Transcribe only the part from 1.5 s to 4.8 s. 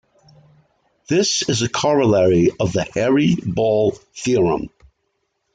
a corollary of the hairy ball theorem.